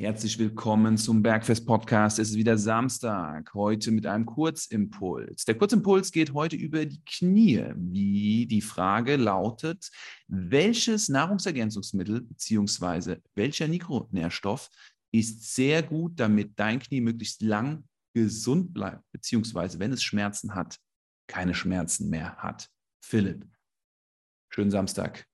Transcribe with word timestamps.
Herzlich 0.00 0.38
willkommen 0.38 0.96
zum 0.96 1.22
Bergfest 1.22 1.66
Podcast. 1.66 2.20
Es 2.20 2.30
ist 2.30 2.36
wieder 2.36 2.56
Samstag, 2.56 3.52
heute 3.52 3.90
mit 3.90 4.06
einem 4.06 4.26
Kurzimpuls. 4.26 5.44
Der 5.44 5.56
Kurzimpuls 5.56 6.12
geht 6.12 6.34
heute 6.34 6.54
über 6.54 6.86
die 6.86 7.02
Knie, 7.04 7.64
wie 7.74 8.46
die 8.46 8.60
Frage 8.60 9.16
lautet, 9.16 9.90
welches 10.28 11.08
Nahrungsergänzungsmittel 11.08 12.20
bzw. 12.20 13.16
welcher 13.34 13.66
Mikronährstoff 13.66 14.70
ist 15.10 15.56
sehr 15.56 15.82
gut, 15.82 16.20
damit 16.20 16.52
dein 16.60 16.78
Knie 16.78 17.00
möglichst 17.00 17.42
lang 17.42 17.82
gesund 18.14 18.72
bleibt, 18.72 19.02
beziehungsweise 19.10 19.80
wenn 19.80 19.92
es 19.92 20.04
Schmerzen 20.04 20.54
hat, 20.54 20.78
keine 21.26 21.54
Schmerzen 21.54 22.08
mehr 22.08 22.36
hat. 22.36 22.68
Philipp, 23.04 23.48
schönen 24.48 24.70
Samstag. 24.70 25.26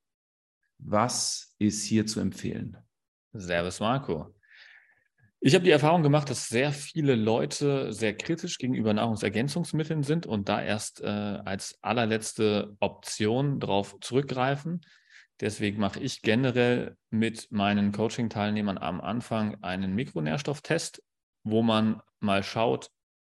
Was 0.78 1.54
ist 1.58 1.84
hier 1.84 2.06
zu 2.06 2.20
empfehlen? 2.20 2.78
Servus 3.34 3.78
Marco. 3.80 4.34
Ich 5.46 5.54
habe 5.54 5.62
die 5.62 5.72
Erfahrung 5.72 6.02
gemacht, 6.02 6.30
dass 6.30 6.48
sehr 6.48 6.72
viele 6.72 7.16
Leute 7.16 7.92
sehr 7.92 8.16
kritisch 8.16 8.56
gegenüber 8.56 8.94
Nahrungsergänzungsmitteln 8.94 10.02
sind 10.02 10.24
und 10.24 10.48
da 10.48 10.62
erst 10.62 11.02
äh, 11.02 11.06
als 11.06 11.76
allerletzte 11.82 12.74
Option 12.80 13.60
darauf 13.60 13.94
zurückgreifen. 14.00 14.80
Deswegen 15.42 15.78
mache 15.78 16.00
ich 16.00 16.22
generell 16.22 16.96
mit 17.10 17.52
meinen 17.52 17.92
Coaching-Teilnehmern 17.92 18.78
am 18.78 19.02
Anfang 19.02 19.62
einen 19.62 19.94
Mikronährstofftest, 19.94 21.02
wo 21.42 21.60
man 21.60 22.00
mal 22.20 22.42
schaut, 22.42 22.88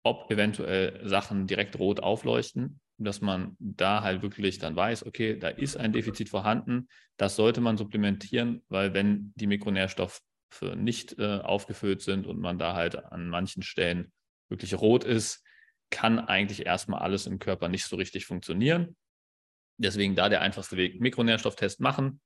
ob 0.04 0.30
eventuell 0.30 1.00
Sachen 1.08 1.48
direkt 1.48 1.76
rot 1.76 1.98
aufleuchten, 1.98 2.78
dass 2.98 3.20
man 3.20 3.56
da 3.58 4.02
halt 4.04 4.22
wirklich 4.22 4.60
dann 4.60 4.76
weiß, 4.76 5.06
okay, 5.06 5.36
da 5.40 5.48
ist 5.48 5.76
ein 5.76 5.92
Defizit 5.92 6.28
vorhanden, 6.28 6.86
das 7.16 7.34
sollte 7.34 7.60
man 7.60 7.76
supplementieren, 7.76 8.62
weil 8.68 8.94
wenn 8.94 9.32
die 9.34 9.48
Mikronährstoffe 10.50 10.76
nicht 10.76 11.18
äh, 11.18 11.40
aufgefüllt 11.40 12.02
sind 12.02 12.26
und 12.26 12.38
man 12.38 12.58
da 12.58 12.74
halt 12.74 12.96
an 12.96 13.28
manchen 13.28 13.62
Stellen 13.62 14.12
wirklich 14.48 14.74
rot 14.74 15.04
ist, 15.04 15.42
kann 15.90 16.18
eigentlich 16.18 16.66
erstmal 16.66 17.00
alles 17.00 17.26
im 17.26 17.38
Körper 17.38 17.68
nicht 17.68 17.84
so 17.84 17.96
richtig 17.96 18.26
funktionieren. 18.26 18.96
Deswegen 19.78 20.14
da 20.14 20.28
der 20.28 20.40
einfachste 20.40 20.76
Weg, 20.76 21.00
Mikronährstofftest 21.00 21.80
machen, 21.80 22.20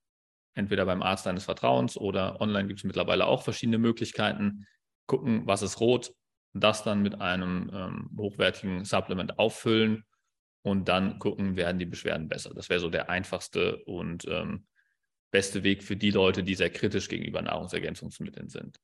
entweder 0.55 0.87
beim 0.87 1.03
Arzt 1.03 1.27
deines 1.27 1.45
Vertrauens 1.45 1.97
oder 1.97 2.41
online 2.41 2.69
gibt 2.69 2.81
es 2.81 2.85
mittlerweile 2.85 3.27
auch 3.27 3.43
verschiedene 3.43 3.79
Möglichkeiten. 3.79 4.67
Gucken, 5.07 5.47
was 5.47 5.63
ist 5.63 5.81
rot, 5.81 6.13
das 6.53 6.85
dann 6.85 7.03
mit 7.03 7.21
einem 7.21 7.71
ähm, 7.73 8.11
hochwertigen 8.17 8.85
Supplement 8.85 9.39
auffüllen 9.39 10.05
und 10.63 10.89
dann 10.89 11.19
gucken, 11.19 11.57
werden 11.57 11.79
die 11.79 11.87
Beschwerden 11.87 12.29
besser. 12.29 12.53
Das 12.55 12.69
wäre 12.69 12.81
so 12.81 12.91
der 12.91 13.11
einfachste 13.11 13.83
und 13.85 14.27
ähm, 14.29 14.67
beste 15.31 15.63
Weg 15.63 15.83
für 15.83 15.97
die 15.97 16.11
Leute, 16.11 16.43
die 16.43 16.55
sehr 16.55 16.71
kritisch 16.71 17.09
gegenüber 17.09 17.43
Nahrungsergänzungsmitteln 17.43 18.49
sind. 18.49 18.81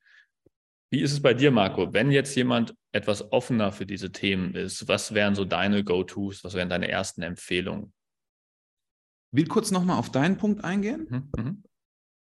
Wie 0.91 1.01
ist 1.01 1.13
es 1.13 1.21
bei 1.21 1.35
dir, 1.35 1.51
Marco? 1.51 1.93
Wenn 1.93 2.13
jetzt 2.13 2.35
jemand 2.37 2.75
etwas 2.93 3.33
offener 3.33 3.73
für 3.73 3.87
diese 3.87 4.13
Themen 4.13 4.55
ist, 4.55 4.87
was 4.87 5.15
wären 5.15 5.35
so 5.35 5.45
deine 5.45 5.83
Go-Tos, 5.83 6.45
was 6.45 6.55
wären 6.55 6.69
deine 6.69 6.89
ersten 6.89 7.23
Empfehlungen? 7.23 7.93
Ich 9.33 9.39
will 9.43 9.49
kurz 9.49 9.73
nochmal 9.73 9.99
auf 9.99 10.11
deinen 10.11 10.37
Punkt 10.37 10.65
eingehen. 10.65 11.07
Mhm, 11.11 11.45
mhm. 11.45 11.63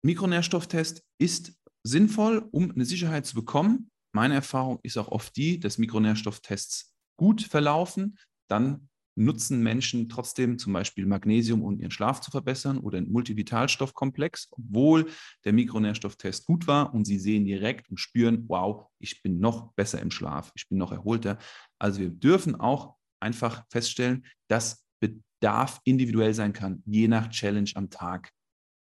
Mikronährstofftest 0.05 1.05
ist 1.19 1.55
sinnvoll, 1.83 2.48
um 2.53 2.70
eine 2.70 2.84
Sicherheit 2.84 3.27
zu 3.27 3.34
bekommen. 3.34 3.91
Meine 4.14 4.34
Erfahrung 4.34 4.79
ist 4.83 4.97
auch 4.97 5.09
oft 5.09 5.36
die, 5.36 5.59
dass 5.59 5.79
Mikronährstofftests 5.79 6.95
gut 7.19 7.42
verlaufen. 7.42 8.19
Dann 8.48 8.89
nutzen 9.14 9.62
Menschen 9.62 10.08
trotzdem 10.08 10.58
zum 10.58 10.72
Beispiel 10.72 11.06
Magnesium, 11.06 11.62
um 11.62 11.78
ihren 11.78 11.91
Schlaf 11.91 12.20
zu 12.20 12.30
verbessern 12.30 12.78
oder 12.78 12.98
einen 12.98 13.12
Multivitalstoffkomplex, 13.12 14.48
obwohl 14.52 15.08
der 15.44 15.52
Mikronährstofftest 15.52 16.46
gut 16.46 16.66
war 16.66 16.94
und 16.94 17.05
sie 17.05 17.18
sehen 17.18 17.44
direkt 17.44 17.90
und 17.90 17.98
spüren, 17.98 18.44
wow, 18.48 18.86
ich 18.98 19.22
bin 19.22 19.38
noch 19.38 19.72
besser 19.74 20.00
im 20.00 20.10
Schlaf, 20.10 20.52
ich 20.55 20.68
bin 20.68 20.78
noch 20.78 20.92
erholter. 20.92 21.38
Also 21.78 22.00
wir 22.00 22.10
dürfen 22.10 22.55
auch 22.55 22.96
einfach 23.20 23.64
feststellen, 23.70 24.27
dass 24.48 24.84
Bedarf 25.00 25.80
individuell 25.84 26.34
sein 26.34 26.52
kann, 26.52 26.83
je 26.86 27.08
nach 27.08 27.28
Challenge 27.28 27.70
am 27.74 27.90
Tag. 27.90 28.30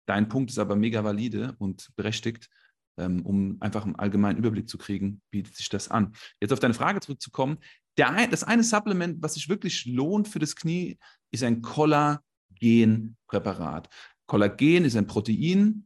Dein 0.07 0.29
Punkt 0.29 0.51
ist 0.51 0.59
aber 0.59 0.75
mega 0.75 1.03
valide 1.03 1.55
und 1.59 1.89
berechtigt, 1.95 2.49
ähm, 2.97 3.25
um 3.25 3.57
einfach 3.59 3.83
einen 3.83 3.95
allgemeinen 3.95 4.37
Überblick 4.37 4.69
zu 4.69 4.77
kriegen, 4.77 5.21
bietet 5.31 5.55
sich 5.55 5.69
das 5.69 5.89
an. 5.89 6.13
Jetzt 6.39 6.53
auf 6.53 6.59
deine 6.59 6.73
Frage 6.73 6.99
zurückzukommen. 6.99 7.57
Der, 7.97 8.27
das 8.27 8.43
eine 8.43 8.63
Supplement, 8.63 9.21
was 9.21 9.35
sich 9.35 9.47
wirklich 9.49 9.85
lohnt 9.85 10.27
für 10.27 10.39
das 10.39 10.55
Knie, 10.55 10.97
ist 11.31 11.43
ein 11.43 11.61
Kollagenpräparat. 11.61 13.87
Kollagen 14.27 14.85
ist 14.85 14.95
ein 14.95 15.05
Protein, 15.07 15.85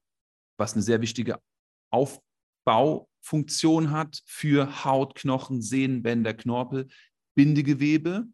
was 0.58 0.74
eine 0.74 0.82
sehr 0.82 1.02
wichtige 1.02 1.40
Aufbaufunktion 1.92 3.92
hat 3.92 4.22
für 4.26 4.86
Haut, 4.86 5.16
Knochen, 5.16 5.62
Sehnenbänder, 5.62 6.34
Knorpel, 6.34 6.88
Bindegewebe. 7.36 8.26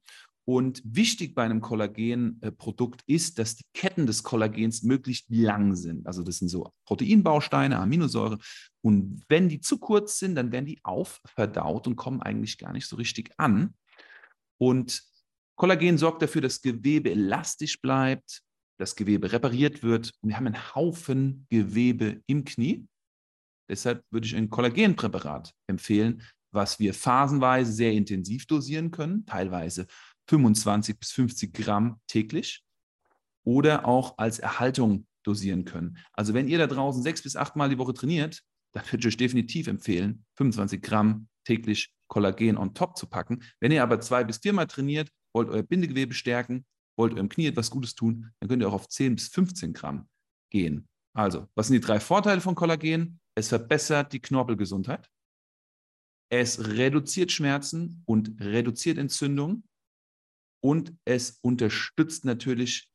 Und 0.48 0.82
wichtig 0.86 1.34
bei 1.34 1.44
einem 1.44 1.60
Kollagenprodukt 1.60 3.02
ist, 3.08 3.40
dass 3.40 3.56
die 3.56 3.66
Ketten 3.74 4.06
des 4.06 4.22
Kollagens 4.22 4.84
möglichst 4.84 5.26
lang 5.30 5.74
sind. 5.74 6.06
Also 6.06 6.22
das 6.22 6.38
sind 6.38 6.50
so 6.50 6.72
Proteinbausteine, 6.86 7.80
Aminosäure. 7.80 8.38
Und 8.82 9.24
wenn 9.28 9.50
die 9.50 9.60
zu 9.60 9.80
kurz 9.80 10.20
sind, 10.20 10.36
dann 10.36 10.52
werden 10.52 10.68
die 10.68 10.80
aufverdaut 10.84 11.88
und 11.88 11.96
kommen 11.96 12.22
eigentlich 12.22 12.60
gar 12.60 12.74
nicht 12.74 12.86
so 12.86 12.96
richtig 12.96 13.32
an. 13.38 13.74
Und 14.60 15.02
Kollagen 15.56 15.98
sorgt 15.98 16.22
dafür, 16.22 16.42
dass 16.42 16.62
Gewebe 16.62 17.10
elastisch 17.10 17.82
bleibt, 17.82 18.42
das 18.78 18.96
Gewebe 18.96 19.32
repariert 19.32 19.82
wird. 19.82 20.14
Und 20.22 20.30
wir 20.30 20.38
haben 20.38 20.48
einen 20.48 20.76
Haufen 20.76 21.48
Gewebe 21.50 22.22
im 22.28 22.46
Knie. 22.46 22.86
Deshalb 23.68 24.04
würde 24.12 24.28
ich 24.28 24.36
ein 24.36 24.52
Kollagenpräparat 24.52 25.54
empfehlen, 25.66 26.22
was 26.52 26.80
wir 26.80 26.94
phasenweise 26.94 27.72
sehr 27.72 27.94
intensiv 27.94 28.46
dosieren 28.46 28.92
können, 28.92 29.26
teilweise 29.26 29.88
25 30.28 31.00
bis 31.00 31.12
50 31.12 31.54
Gramm 31.54 32.00
täglich 32.08 32.64
oder 33.44 33.88
auch 33.88 34.18
als 34.18 34.40
Erhaltung 34.40 35.08
dosieren 35.24 35.66
können. 35.66 35.98
Also 36.14 36.34
wenn 36.34 36.48
ihr 36.48 36.58
da 36.58 36.68
draußen 36.68 37.04
sechs 37.04 37.22
bis 37.22 37.36
acht 37.36 37.56
Mal 37.56 37.70
die 37.70 37.78
Woche 37.78 37.94
trainiert, 37.94 38.42
dann 38.74 38.84
würde 38.86 39.00
ich 39.00 39.08
euch 39.08 39.18
definitiv 39.18 39.68
empfehlen, 39.68 40.26
25 40.38 40.82
Gramm 40.82 41.28
täglich 41.46 41.94
Kollagen 42.08 42.58
on 42.58 42.74
top 42.74 42.98
zu 42.98 43.08
packen. 43.08 43.44
Wenn 43.60 43.72
ihr 43.72 43.84
aber 43.84 44.00
zwei 44.00 44.24
bis 44.24 44.38
viermal 44.38 44.68
trainiert, 44.68 45.10
wollt 45.34 45.50
euer 45.50 45.64
Bindegewebe 45.64 46.14
stärken, 46.14 46.66
wollt 46.98 47.14
eurem 47.14 47.30
Knie 47.30 47.48
etwas 47.48 47.70
Gutes 47.70 47.96
tun, 47.96 48.32
dann 48.40 48.50
könnt 48.50 48.62
ihr 48.62 48.70
auch 48.70 48.74
auf 48.74 48.88
10 48.88 49.16
bis 49.16 49.28
15 49.30 49.74
Gramm 49.74 50.08
gehen. 50.52 50.88
Also, 51.14 51.48
was 51.56 51.68
sind 51.68 51.76
die 51.76 51.86
drei 51.86 52.00
Vorteile 52.00 52.42
von 52.42 52.56
Kollagen? 52.56 53.20
Es 53.36 53.50
verbessert 53.50 54.14
die 54.14 54.22
Knorpelgesundheit. 54.22 55.10
Es 56.30 56.68
reduziert 56.68 57.32
Schmerzen 57.32 58.04
und 58.06 58.40
reduziert 58.42 58.98
Entzündungen 58.98 59.64
und 60.66 60.96
es 61.06 61.38
unterstützt 61.44 62.26
natürlich 62.26 62.92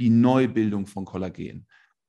die 0.00 0.08
Neubildung 0.08 0.86
von 0.86 1.04
Kollagen. 1.04 1.66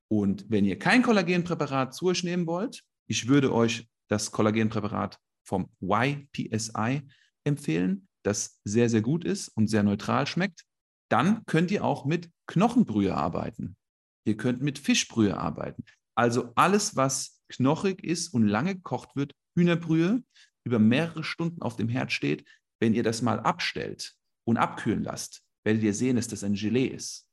Und 0.07 0.49
wenn 0.49 0.63
ihr 0.63 0.79
kein 0.79 1.01
Kollagenpräparat 1.01 1.93
zu 1.93 2.05
euch 2.05 2.23
nehmen 2.23 2.47
wollt, 2.47 2.81
ich 3.05 3.27
würde 3.27 3.53
euch 3.53 3.89
das 4.07 4.31
Kollagenpräparat 4.31 5.19
vom 5.43 5.69
YPSI 5.81 7.01
empfehlen, 7.43 8.07
das 8.23 8.61
sehr, 8.63 8.89
sehr 8.89 9.01
gut 9.01 9.25
ist 9.25 9.49
und 9.49 9.67
sehr 9.67 9.83
neutral 9.83 10.27
schmeckt. 10.27 10.63
Dann 11.11 11.45
könnt 11.45 11.71
ihr 11.71 11.83
auch 11.83 12.05
mit 12.05 12.31
Knochenbrühe 12.47 13.13
arbeiten. 13.13 13.75
Ihr 14.23 14.37
könnt 14.37 14.61
mit 14.61 14.79
Fischbrühe 14.79 15.35
arbeiten. 15.35 15.83
Also 16.15 16.53
alles, 16.55 16.95
was 16.95 17.41
knochig 17.49 18.01
ist 18.01 18.33
und 18.33 18.47
lange 18.47 18.75
gekocht 18.75 19.17
wird, 19.17 19.33
Hühnerbrühe, 19.57 20.23
über 20.63 20.79
mehrere 20.79 21.25
Stunden 21.25 21.61
auf 21.61 21.75
dem 21.75 21.89
Herd 21.89 22.13
steht, 22.13 22.47
wenn 22.79 22.93
ihr 22.93 23.03
das 23.03 23.21
mal 23.21 23.41
abstellt 23.41 24.15
und 24.45 24.57
abkühlen 24.57 25.03
lasst, 25.03 25.43
werdet 25.63 25.83
ihr 25.83 25.93
sehen, 25.93 26.15
dass 26.15 26.27
das 26.27 26.43
ein 26.43 26.53
Gelee 26.53 26.87
ist. 26.87 27.27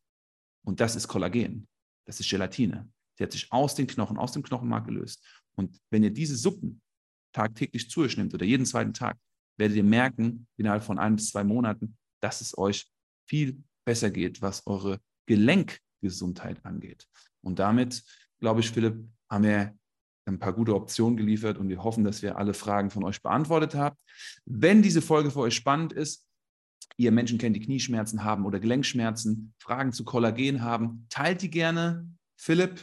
Und 0.65 0.81
das 0.81 0.97
ist 0.97 1.09
Kollagen. 1.09 1.69
Das 2.07 2.19
ist 2.19 2.29
Gelatine. 2.29 2.91
Die 3.19 3.23
hat 3.23 3.33
sich 3.33 3.53
aus 3.53 3.75
den 3.75 3.87
Knochen, 3.87 4.19
aus 4.19 4.33
dem 4.33 4.43
Knochenmark 4.43 4.87
gelöst. 4.87 5.25
Und 5.55 5.79
wenn 5.91 6.03
ihr 6.03 6.11
diese 6.11 6.37
Suppen 6.37 6.81
tagtäglich 7.33 7.89
zu 7.91 8.03
euch 8.03 8.17
nehmt 8.17 8.35
oder 8.35 8.45
jeden 8.45 8.67
zweiten 8.67 8.95
Tag, 8.95 9.19
werdet 9.59 9.77
ihr 9.77 9.85
merken, 9.85 10.47
innerhalb 10.57 10.83
von 10.83 10.99
ein 10.99 11.17
bis 11.17 11.31
zwei 11.31 11.45
Monaten, 11.45 11.97
dass 12.21 12.41
es 12.41 12.57
euch 12.57 12.91
viel 13.29 13.63
besser 13.85 14.11
geht, 14.11 14.41
was 14.41 14.67
eure 14.67 15.01
Gelenkgesundheit 15.27 16.65
angeht. 16.65 17.07
Und 17.43 17.59
damit, 17.59 18.03
glaube 18.41 18.61
ich, 18.61 18.71
Philipp, 18.71 18.97
haben 19.31 19.45
wir 19.45 19.77
ein 20.27 20.39
paar 20.39 20.53
gute 20.53 20.75
Optionen 20.75 21.17
geliefert 21.17 21.59
und 21.59 21.69
wir 21.69 21.83
hoffen, 21.83 22.05
dass 22.05 22.23
wir 22.23 22.39
alle 22.39 22.55
Fragen 22.55 22.91
von 22.91 23.05
euch 23.05 23.21
beantwortet 23.23 23.75
haben. 23.75 23.97
Wenn 24.45 24.83
diese 24.83 25.03
Folge 25.03 25.31
für 25.31 25.41
euch 25.41 25.55
spannend 25.55 25.93
ist, 25.93 26.27
ihr 26.97 27.13
Menschen 27.13 27.39
kennt, 27.39 27.57
die 27.57 27.61
Knieschmerzen 27.61 28.25
haben 28.25 28.47
oder 28.47 28.61
Gelenkschmerzen, 28.61 29.55
Fragen 29.59 29.93
zu 29.93 30.05
Kollagen 30.05 30.63
haben, 30.63 31.07
teilt 31.09 31.43
die 31.43 31.51
gerne. 31.51 32.09
Philipp, 32.37 32.83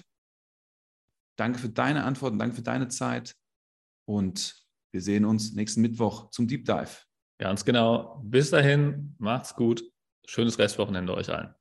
danke 1.37 1.59
für 1.59 1.69
deine 1.69 2.03
Antworten, 2.03 2.39
danke 2.39 2.55
für 2.55 2.61
deine 2.61 2.87
Zeit 2.87 3.35
und 4.05 4.65
wir 4.91 5.01
sehen 5.01 5.25
uns 5.25 5.53
nächsten 5.53 5.81
Mittwoch 5.81 6.29
zum 6.31 6.47
Deep 6.47 6.65
Dive. 6.65 6.89
Ganz 7.39 7.63
genau. 7.63 8.21
Bis 8.23 8.49
dahin, 8.49 9.15
macht's 9.17 9.55
gut. 9.55 9.83
Schönes 10.25 10.59
Restwochenende 10.59 11.13
euch 11.13 11.29
allen. 11.29 11.53